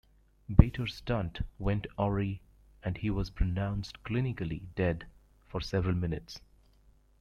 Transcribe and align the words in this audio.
Bator's 0.49 0.95
stunt 0.95 1.41
went 1.59 1.85
awry 1.99 2.39
and 2.81 2.97
he 2.97 3.11
was 3.11 3.29
pronounced 3.29 4.01
clinically 4.01 4.63
dead 4.73 5.05
for 5.47 5.61
several 5.61 5.93
minutes. 5.93 6.41